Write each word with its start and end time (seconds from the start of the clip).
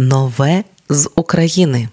Нове 0.00 0.64
з 0.88 1.10
України. 1.14 1.88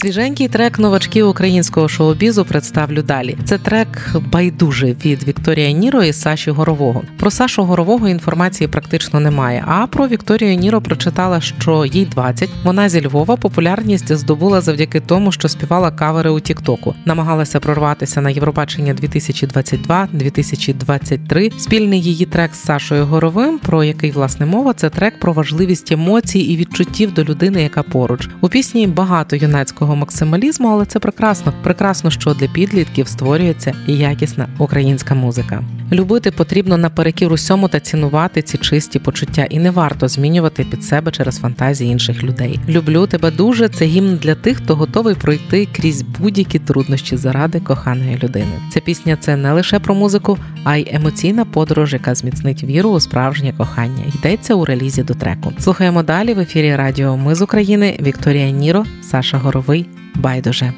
Свіженький 0.00 0.48
трек 0.48 0.78
новачки 0.78 1.22
українського 1.22 1.88
шоу-бізу 1.88 2.44
представлю 2.44 3.02
далі. 3.02 3.38
Це 3.44 3.58
трек 3.58 4.16
байдуже 4.32 4.96
від 5.04 5.28
Вікторія 5.28 5.70
Ніро 5.70 6.02
і 6.02 6.12
Саші 6.12 6.50
Горового. 6.50 7.02
Про 7.18 7.30
Сашу 7.30 7.62
Горового 7.62 8.08
інформації 8.08 8.68
практично 8.68 9.20
немає. 9.20 9.64
А 9.66 9.86
про 9.86 10.08
Вікторію 10.08 10.56
Ніро 10.56 10.80
прочитала, 10.80 11.40
що 11.40 11.84
їй 11.84 12.04
20. 12.04 12.50
Вона 12.64 12.88
зі 12.88 13.06
Львова 13.06 13.36
популярність 13.36 14.16
здобула 14.16 14.60
завдяки 14.60 15.00
тому, 15.00 15.32
що 15.32 15.48
співала 15.48 15.90
кавери 15.90 16.30
у 16.30 16.40
Тіктоку. 16.40 16.94
Намагалася 17.04 17.60
прорватися 17.60 18.20
на 18.20 18.30
Євробачення 18.30 18.94
2022-2023. 18.94 21.58
Спільний 21.58 22.02
її 22.02 22.26
трек 22.26 22.54
з 22.54 22.62
Сашою 22.62 23.06
Горовим, 23.06 23.58
про 23.58 23.84
який 23.84 24.10
власне 24.10 24.46
мова, 24.46 24.72
це 24.72 24.90
трек 24.90 25.20
про 25.20 25.32
важливість 25.32 25.92
емоцій 25.92 26.38
і 26.38 26.56
відчуттів 26.56 27.14
до 27.14 27.24
людини, 27.24 27.62
яка 27.62 27.82
поруч 27.82 28.28
у 28.40 28.48
пісні 28.48 28.86
багато 28.86 29.36
юнацького 29.36 29.85
максималізму, 29.94 30.68
але 30.68 30.86
це 30.86 30.98
прекрасно. 30.98 31.52
Прекрасно, 31.62 32.10
що 32.10 32.34
для 32.34 32.48
підлітків 32.48 33.08
створюється 33.08 33.74
і 33.86 33.92
якісна 33.92 34.48
українська 34.58 35.14
музика. 35.14 35.64
Любити 35.92 36.30
потрібно 36.30 36.76
наперекір 36.76 37.32
усьому 37.32 37.68
та 37.68 37.80
цінувати 37.80 38.42
ці 38.42 38.58
чисті 38.58 38.98
почуття, 38.98 39.46
і 39.50 39.58
не 39.58 39.70
варто 39.70 40.08
змінювати 40.08 40.66
під 40.70 40.84
себе 40.84 41.10
через 41.10 41.38
фантазії 41.38 41.92
інших 41.92 42.22
людей. 42.22 42.60
Люблю 42.68 43.06
тебе 43.06 43.30
дуже. 43.30 43.68
Це 43.68 43.84
гімн 43.84 44.16
для 44.16 44.34
тих, 44.34 44.56
хто 44.56 44.76
готовий 44.76 45.14
пройти 45.14 45.68
крізь 45.72 46.02
будь-які 46.02 46.58
труднощі 46.58 47.16
заради 47.16 47.60
коханої 47.60 48.18
людини. 48.22 48.52
Ця 48.72 48.80
пісня 48.80 49.16
це 49.20 49.36
не 49.36 49.52
лише 49.52 49.78
про 49.78 49.94
музику, 49.94 50.38
а 50.64 50.76
й 50.76 50.88
емоційна 50.92 51.44
подорож, 51.44 51.92
яка 51.92 52.14
зміцнить 52.14 52.64
віру 52.64 52.90
у 52.90 53.00
справжнє 53.00 53.54
кохання. 53.56 54.04
Йдеться 54.18 54.54
у 54.54 54.64
релізі 54.64 55.02
до 55.02 55.14
треку. 55.14 55.52
Слухаємо 55.58 56.02
далі 56.02 56.34
в 56.34 56.38
ефірі 56.38 56.76
Радіо 56.76 57.16
Ми 57.16 57.34
з 57.34 57.42
України 57.42 57.98
Вікторія 58.00 58.50
Ніро, 58.50 58.84
Саша 59.02 59.38
Горовий. 59.38 59.75
Байдуже. 60.16 60.74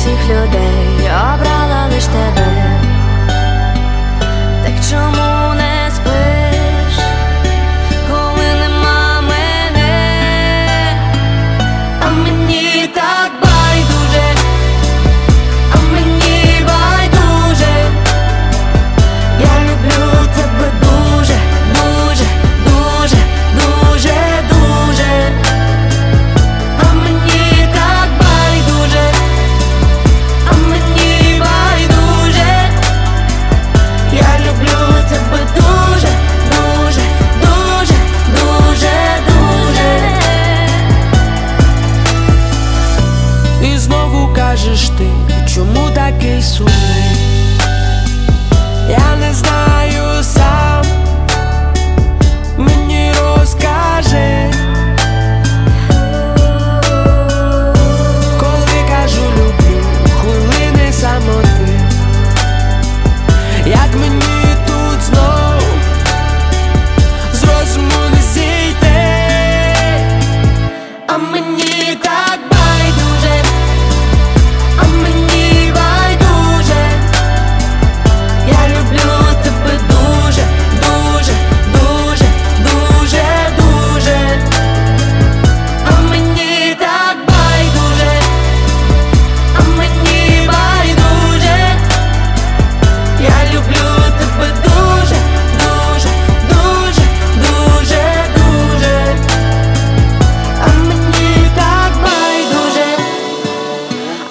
Всіх 0.00 0.28
людей 0.28 0.59
знову 44.40 44.50
кажеш 44.50 44.88
ти, 44.88 45.06
чому 45.54 45.90
такий 45.94 46.42
сумний? 46.42 47.16
Я 48.88 49.16
не 49.16 49.34
знаю 49.34 49.59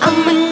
а 0.09 0.11
мені 0.25 0.48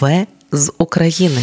Нове 0.00 0.26
з 0.52 0.72
України. 0.78 1.42